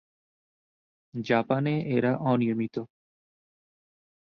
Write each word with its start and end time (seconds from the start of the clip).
জাপানে 1.13 1.73
এরা 1.87 2.11
অনিয়মিত। 2.23 2.75